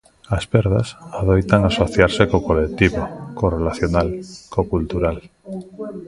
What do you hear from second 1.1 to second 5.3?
adoitan asociarse co colectivo, co relacional, co cultural.